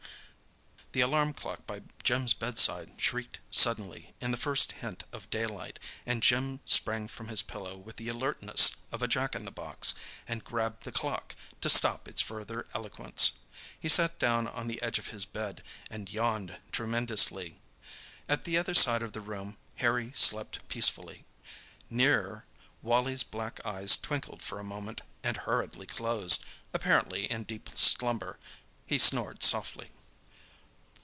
[0.93, 5.05] "Whirr r r!" The alarm clock by Jim's bedside shrieked suddenly in the first hint
[5.13, 9.45] of daylight, and Jim sprang from his pillow with the alertness of a Jack in
[9.45, 9.95] the box,
[10.27, 13.39] and grabbed the clock, to stop its further eloquence.
[13.79, 17.61] He sat down on the edge of his bed, and yawned tremendously.
[18.27, 21.23] At the other side of the room Harry slept peacefully.
[21.89, 22.43] Nearer
[22.81, 28.37] Wally's black eyes twinkled for a moment, and hurriedly closed, apparently in deep slumber.
[28.85, 29.87] He snored softly.